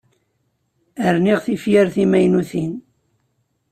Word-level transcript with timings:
Rniɣ 1.15 1.39
tifyar 1.45 1.87
timaynutin. 1.95 2.73